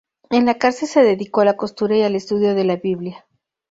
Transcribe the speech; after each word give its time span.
En 0.31 0.47
la 0.47 0.57
cárcel 0.57 0.87
se 0.87 1.03
dedicó 1.03 1.41
a 1.41 1.45
la 1.45 1.57
costura 1.57 1.95
y 1.95 2.01
al 2.01 2.15
estudio 2.15 2.55
de 2.55 2.63
la 2.63 2.77
Biblia. 2.77 3.27